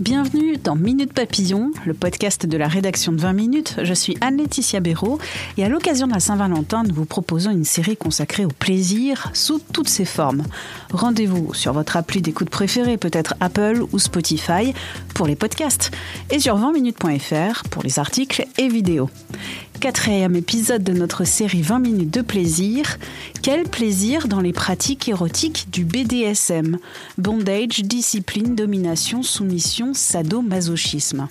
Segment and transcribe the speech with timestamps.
[0.00, 3.76] Bienvenue dans Minute Papillon, le podcast de la rédaction de 20 minutes.
[3.82, 5.18] Je suis Anne-Laetitia Béraud
[5.56, 9.58] et à l'occasion de la Saint-Valentin, nous vous proposons une série consacrée au plaisir sous
[9.72, 10.44] toutes ses formes.
[10.92, 14.72] Rendez-vous sur votre appli d'écoute préférée, peut-être Apple ou Spotify,
[15.16, 15.90] pour les podcasts,
[16.30, 19.10] et sur 20minutes.fr pour les articles et vidéos.
[19.80, 22.98] Quatrième épisode de notre série 20 minutes de plaisir.
[23.42, 26.78] Quel plaisir dans les pratiques érotiques du BDSM
[27.16, 31.28] Bondage, discipline, domination, soumission, sadomasochisme.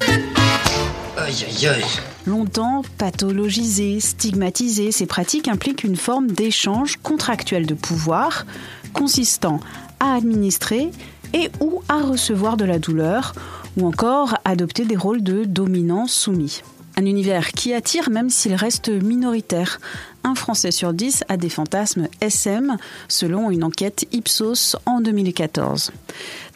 [1.17, 1.83] Aïe aïe aïe.
[2.25, 8.45] Longtemps pathologisées, stigmatisées, ces pratiques impliquent une forme d'échange contractuel de pouvoir
[8.93, 9.59] consistant
[9.99, 10.91] à administrer
[11.33, 13.33] et ou à recevoir de la douleur
[13.75, 16.61] ou encore adopter des rôles de dominant soumis.
[16.99, 19.79] Un univers qui attire même s'il reste minoritaire.
[20.23, 22.75] Un Français sur dix a des fantasmes SM,
[23.07, 25.91] selon une enquête Ipsos en 2014.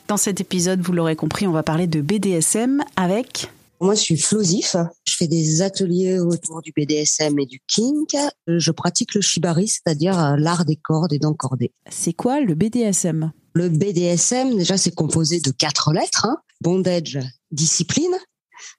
[0.07, 3.51] Dans cet épisode, vous l'aurez compris, on va parler de BDSM avec...
[3.81, 4.75] Moi, je suis Flosif.
[5.07, 8.15] Je fais des ateliers autour du BDSM et du kink.
[8.47, 11.71] Je pratique le shibari, c'est-à-dire l'art des cordes et d'encorder.
[11.89, 16.25] C'est quoi le BDSM Le BDSM, déjà, c'est composé de quatre lettres.
[16.25, 16.37] Hein.
[16.61, 17.19] Bondage,
[17.51, 18.15] discipline,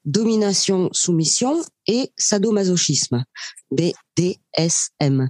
[0.04, 3.24] domination, soumission et sadomasochisme,
[3.70, 5.28] BDSM.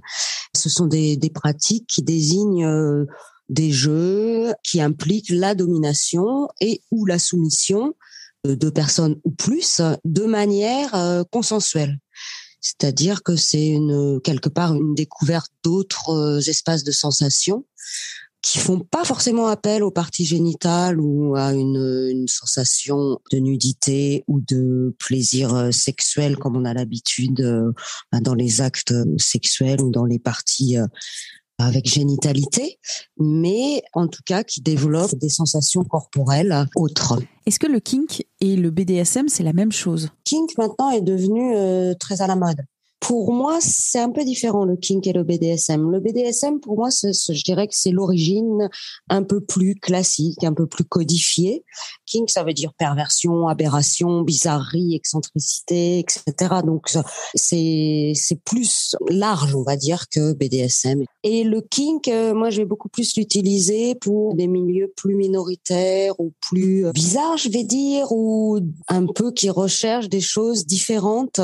[0.55, 3.05] Ce sont des, pratiques qui désignent euh,
[3.49, 7.93] des jeux qui impliquent la domination et ou la soumission
[8.45, 11.99] de personnes ou plus de manière euh, consensuelle.
[12.61, 17.65] C'est-à-dire que c'est une quelque part une découverte d'autres euh, espaces de sensations
[18.43, 24.25] qui font pas forcément appel aux parties génitales ou à une, une sensation de nudité
[24.27, 27.71] ou de plaisir euh, sexuel comme on a l'habitude euh,
[28.21, 30.85] dans les actes sexuels ou dans les parties euh,
[31.57, 32.79] avec génitalité,
[33.17, 37.19] mais en tout cas qui développent des sensations corporelles autres.
[37.45, 40.09] Est-ce que le kink et le BDSM, c'est la même chose?
[40.25, 41.55] Kink maintenant est devenu
[41.99, 42.57] très à la mode.
[43.03, 45.91] Pour moi, c'est un peu différent le kink et le BDSM.
[45.91, 48.69] Le BDSM, pour moi, je dirais que c'est l'origine
[49.09, 51.65] un peu plus classique, un peu plus codifiée.
[52.05, 56.61] Kink, ça veut dire perversion, aberration, bizarrerie, excentricité, etc.
[56.65, 56.95] Donc
[57.35, 58.13] c'est
[58.45, 61.03] plus large, on va dire, que BDSM.
[61.23, 66.17] Et le kink, euh, moi, je vais beaucoup plus l'utiliser pour des milieux plus minoritaires
[66.21, 71.41] ou plus bizarres, je vais dire, ou un peu qui recherchent des choses différentes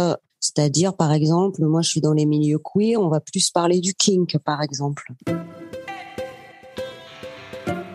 [0.49, 3.93] c'est-à-dire, par exemple, moi, je suis dans les milieux queer, on va plus parler du
[3.93, 5.13] kink, par exemple.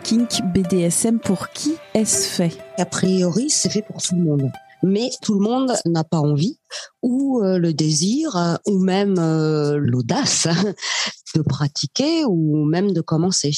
[0.03, 2.57] Kink BDSM, pour qui est-ce fait?
[2.77, 4.51] A priori, c'est fait pour tout le monde.
[4.83, 6.59] Mais tout le monde n'a pas envie
[7.01, 10.47] ou euh, le désir euh, ou même euh, l'audace
[11.35, 13.51] de pratiquer ou même de commencer.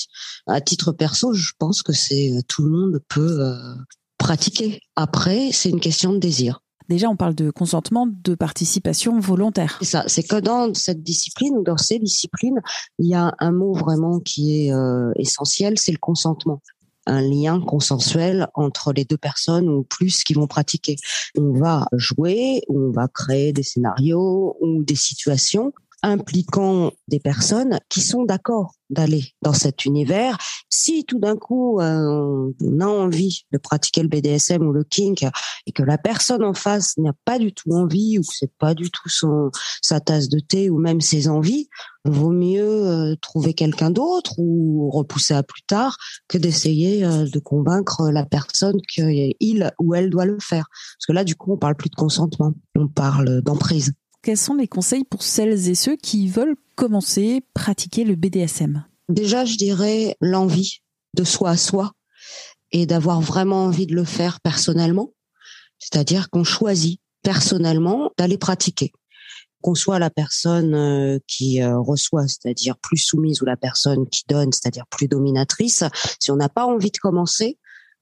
[0.47, 3.53] À titre perso, je pense que c'est tout le monde peut
[4.17, 4.79] pratiquer.
[4.95, 6.61] Après, c'est une question de désir.
[6.89, 9.77] Déjà, on parle de consentement, de participation volontaire.
[9.79, 10.03] C'est ça.
[10.07, 12.61] C'est que dans cette discipline dans ces disciplines,
[12.99, 16.61] il y a un mot vraiment qui est euh, essentiel, c'est le consentement
[17.07, 20.97] un lien consensuel entre les deux personnes ou plus qui vont pratiquer.
[21.37, 25.71] On va jouer, on va créer des scénarios ou des situations
[26.03, 30.37] impliquant des personnes qui sont d'accord d'aller dans cet univers.
[30.69, 35.25] Si tout d'un coup euh, on a envie de pratiquer le BDSM ou le kink
[35.65, 38.73] et que la personne en face n'a pas du tout envie ou que c'est pas
[38.73, 39.49] du tout son
[39.81, 41.67] sa tasse de thé ou même ses envies,
[42.05, 45.97] vaut mieux euh, trouver quelqu'un d'autre ou repousser à plus tard
[46.27, 50.67] que d'essayer euh, de convaincre la personne qu'il ou elle doit le faire.
[50.71, 53.91] Parce que là du coup on parle plus de consentement, on parle d'emprise
[54.21, 59.45] quels sont les conseils pour celles et ceux qui veulent commencer, pratiquer le BDSM Déjà,
[59.45, 60.81] je dirais l'envie
[61.13, 61.93] de soi à soi
[62.71, 65.13] et d'avoir vraiment envie de le faire personnellement.
[65.79, 68.91] C'est-à-dire qu'on choisit personnellement d'aller pratiquer.
[69.61, 74.23] Qu'on soit la personne euh, qui euh, reçoit, c'est-à-dire plus soumise, ou la personne qui
[74.27, 75.83] donne, c'est-à-dire plus dominatrice,
[76.19, 77.57] si on n'a pas envie de commencer,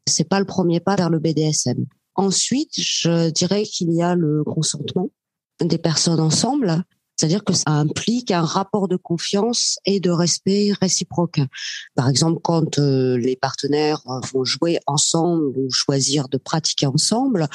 [0.08, 1.86] c'est pas le premier pas vers le BDSM.
[2.16, 5.10] Ensuite, je dirais qu'il y a le consentement
[5.62, 6.84] des personnes ensemble.
[7.18, 11.40] C'est-à-dire que ça implique un rapport de confiance et de respect réciproque.
[11.96, 17.48] Par exemple, quand euh, les partenaires euh, vont jouer ensemble ou choisir de pratiquer ensemble,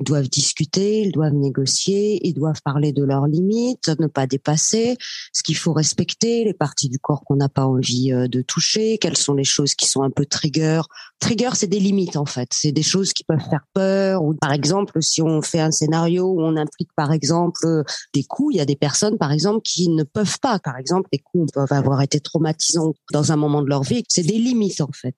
[0.00, 4.96] ils doivent discuter, ils doivent négocier, ils doivent parler de leurs limites, ne pas dépasser,
[5.32, 8.98] ce qu'il faut respecter, les parties du corps qu'on n'a pas envie euh, de toucher,
[8.98, 10.82] quelles sont les choses qui sont un peu trigger.
[11.20, 14.22] Trigger, c'est des limites en fait, c'est des choses qui peuvent faire peur.
[14.22, 17.66] Ou par exemple, si on fait un scénario où on implique par exemple
[18.12, 20.58] des coups, il y a des personnes par exemple, qui ne peuvent pas.
[20.58, 24.04] Par exemple, les coups peuvent avoir été traumatisants dans un moment de leur vie.
[24.08, 25.16] C'est des limites, en fait.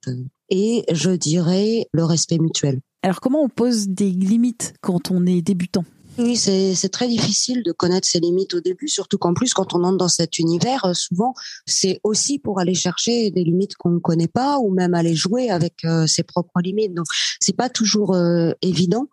[0.50, 2.80] Et je dirais le respect mutuel.
[3.02, 5.84] Alors, comment on pose des limites quand on est débutant?
[6.18, 9.84] Oui, c'est très difficile de connaître ses limites au début, surtout qu'en plus, quand on
[9.84, 11.32] entre dans cet univers, euh, souvent,
[11.64, 15.48] c'est aussi pour aller chercher des limites qu'on ne connaît pas ou même aller jouer
[15.48, 16.92] avec euh, ses propres limites.
[16.92, 17.06] Donc,
[17.40, 19.06] c'est pas toujours euh, évident.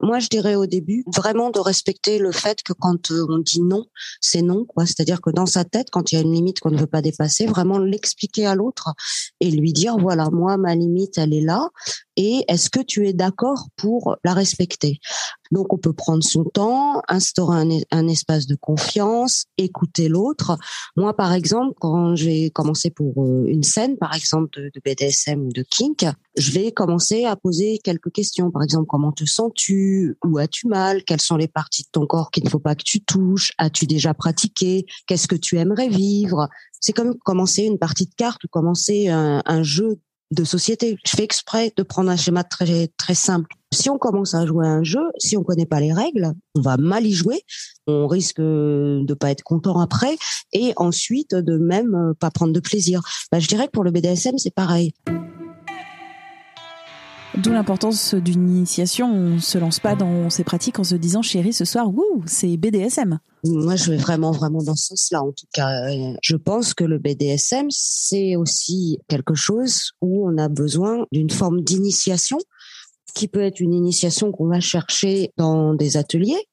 [0.00, 3.86] Moi, je dirais au début, vraiment de respecter le fait que quand on dit non,
[4.20, 4.84] c'est non, quoi.
[4.84, 7.00] C'est-à-dire que dans sa tête, quand il y a une limite qu'on ne veut pas
[7.00, 8.92] dépasser, vraiment l'expliquer à l'autre
[9.40, 11.70] et lui dire, voilà, moi, ma limite, elle est là
[12.22, 15.00] et est-ce que tu es d'accord pour la respecter?
[15.50, 20.58] Donc on peut prendre son temps, instaurer un, espace de confiance, écouter l'autre.
[20.98, 25.48] Moi par exemple, quand j'ai commencé pour euh, une scène par exemple de, BDSM ou
[25.50, 26.04] de kink,
[26.36, 28.50] je vais commencer à poser quelques questions.
[28.50, 30.18] Par exemple, comment te sens-tu?
[30.22, 31.02] Où as-tu mal?
[31.04, 33.52] Quelles sont les parties de ton corps qu'il ne faut pas que tu touches?
[33.56, 34.84] As-tu déjà pratiqué?
[35.06, 36.50] Qu'est-ce que tu aimerais vivre?
[36.80, 39.98] C'est comme commencer une partie de cartes ou commencer un jeu
[40.30, 40.96] de société.
[41.04, 43.54] Je fais exprès de prendre un schéma très très simple.
[43.72, 46.60] Si on commence à jouer à un jeu, si on connaît pas les règles, on
[46.60, 47.42] va mal y jouer,
[47.86, 50.16] on risque de pas être content après
[50.52, 53.00] et ensuite de même pas prendre de plaisir.
[53.30, 54.92] Bah, je dirais que pour le BDSM, c'est pareil.
[57.36, 59.12] D'où l'importance d'une initiation.
[59.12, 62.56] On se lance pas dans ces pratiques en se disant, chérie, ce soir, wouh, c'est
[62.56, 63.20] BDSM.
[63.44, 65.22] Moi, je vais vraiment, vraiment dans ce sens-là.
[65.22, 65.70] En tout cas,
[66.22, 71.62] je pense que le BDSM, c'est aussi quelque chose où on a besoin d'une forme
[71.62, 72.38] d'initiation
[73.12, 76.48] qui peut être une initiation qu'on va chercher dans des ateliers,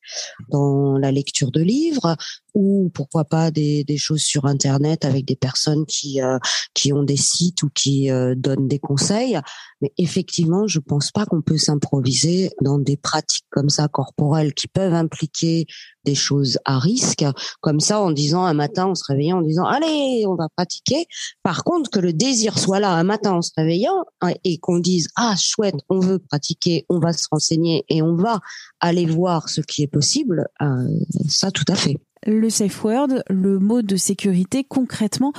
[0.50, 2.16] dans la lecture de livres,
[2.58, 6.40] ou pourquoi pas des, choses sur Internet avec des personnes qui euh,
[6.74, 9.40] qui ont des sites ou qui euh, donnent des conseils.
[9.82, 14.68] Mais effectivement, je pense pas qu'on peut s'improviser dans des pratiques comme ça corporelles qui
[14.68, 15.68] peuvent impliquer
[16.04, 17.26] des choses à risque,
[17.62, 21.06] comme ça en disant un matin en se réveillant en disant allez on va pratiquer.
[21.44, 24.80] Par contre que le désir soit là un matin en se réveillant hein, et qu'on
[24.80, 26.47] dise ah chouette on veut pratiquer,
[26.90, 28.42] on va se renseigner et on va
[28.80, 30.88] aller voir ce qui est possible, euh,
[31.28, 31.98] ça tout à fait.
[32.26, 35.34] Le safe word, le mot de sécurité, concrètement,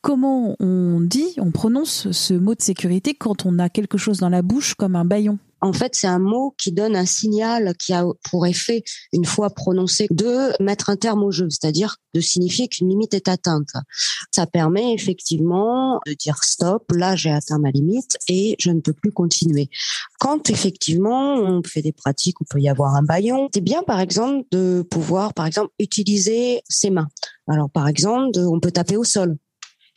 [0.00, 4.28] comment on dit, on prononce ce mot de sécurité quand on a quelque chose dans
[4.28, 7.92] la bouche comme un baillon en fait, c'est un mot qui donne un signal qui
[7.92, 12.68] a pour effet, une fois prononcé, de mettre un terme au jeu, c'est-à-dire de signifier
[12.68, 13.70] qu'une limite est atteinte.
[14.32, 18.92] Ça permet effectivement de dire stop, là j'ai atteint ma limite et je ne peux
[18.92, 19.68] plus continuer.
[20.20, 23.98] Quand effectivement on fait des pratiques où peut y avoir un baillon, c'est bien par
[23.98, 27.08] exemple de pouvoir par exemple utiliser ses mains.
[27.48, 29.36] Alors par exemple, on peut taper au sol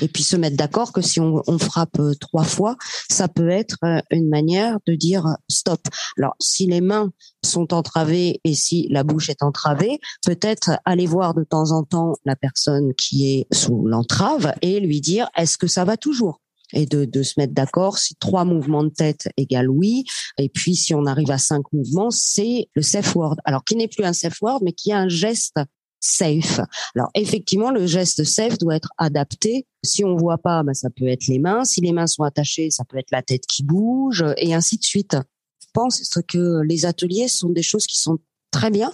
[0.02, 2.78] et puis se mettre d'accord que si on, frappe euh, trois fois,
[3.10, 5.82] ça peut être euh, une manière de dire stop.
[6.18, 7.12] Alors si les mains
[7.44, 12.14] sont entravées et si la bouche est entravée, peut-être aller voir de temps en temps
[12.26, 16.42] la personne qui est sous l'entrave et lui dire est-ce que ça va toujours?
[16.72, 20.04] Et de, de se mettre d'accord si trois mouvements de tête égale oui
[20.38, 23.88] et puis si on arrive à cinq mouvements c'est le safe word alors qui n'est
[23.88, 25.58] plus un safe word mais qui est un geste
[26.00, 26.60] safe.
[26.96, 29.66] Alors effectivement, le geste safe doit être adapté.
[29.84, 31.64] Si on voit pas, ben, ça peut être les mains.
[31.66, 34.84] Si les mains sont attachées, ça peut être la tête qui bouge et ainsi de
[34.84, 35.16] suite.
[35.62, 38.18] Je pense que les ateliers sont des choses qui sont
[38.52, 38.92] très bien,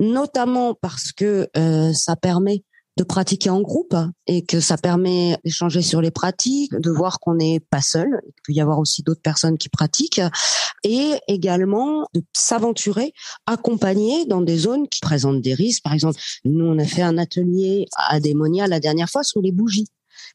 [0.00, 2.64] notamment parce que euh, ça permet
[2.96, 3.94] de pratiquer en groupe
[4.26, 8.32] et que ça permet d'échanger sur les pratiques, de voir qu'on n'est pas seul, il
[8.44, 10.22] peut y avoir aussi d'autres personnes qui pratiquent
[10.82, 13.12] et également de s'aventurer,
[13.46, 15.82] accompagner dans des zones qui présentent des risques.
[15.82, 19.52] Par exemple, nous on a fait un atelier à Démonia la dernière fois sur les
[19.52, 19.88] bougies.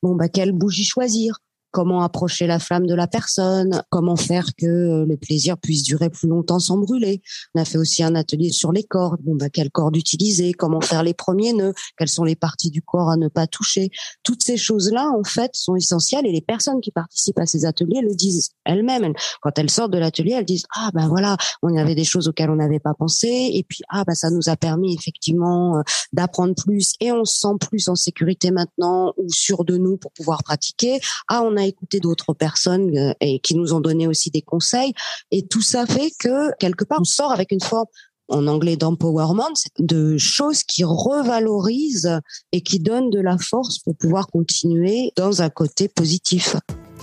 [0.03, 1.39] Bon bah quelle bougie choisir?
[1.71, 6.27] Comment approcher la flamme de la personne, comment faire que le plaisir puisse durer plus
[6.27, 7.21] longtemps sans brûler?
[7.55, 9.21] On a fait aussi un atelier sur les cordes.
[9.23, 12.81] Bon, bah, quelle corde utiliser, comment faire les premiers nœuds, quelles sont les parties du
[12.81, 13.89] corps à ne pas toucher?
[14.23, 18.01] Toutes ces choses-là, en fait, sont essentielles et les personnes qui participent à ces ateliers
[18.01, 19.13] le disent elles-mêmes.
[19.41, 22.49] Quand elles sortent de l'atelier, elles disent, ah ben voilà, on avait des choses auxquelles
[22.49, 25.81] on n'avait pas pensé et puis, ah ben ça nous a permis effectivement euh,
[26.13, 30.11] d'apprendre plus et on se sent plus en sécurité maintenant ou sûr de nous pour
[30.11, 30.99] pouvoir pratiquer.
[31.27, 34.93] Ah, on a écouté d'autres personnes euh, et qui nous ont donné aussi des conseils.
[35.31, 37.87] Et tout ça fait que quelque part, on sort avec une forme
[38.29, 42.19] en anglais d'empowerment, de choses qui revalorisent
[42.51, 46.55] et qui donnent de la force pour pouvoir continuer dans un côté positif.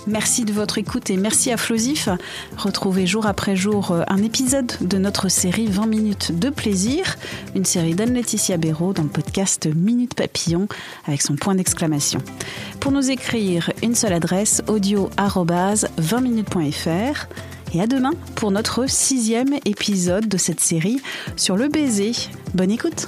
[0.07, 2.09] Merci de votre écoute et merci à Flosif.
[2.57, 7.17] Retrouvez jour après jour euh, un épisode de notre série 20 minutes de plaisir,
[7.55, 10.67] une série d'Anne-Laetitia Béraud dans le podcast Minute Papillon
[11.05, 12.19] avec son point d'exclamation.
[12.79, 17.27] Pour nous écrire, une seule adresse audio 20minutes.fr.
[17.71, 20.99] Et à demain pour notre sixième épisode de cette série
[21.35, 22.13] sur le baiser.
[22.55, 23.07] Bonne écoute!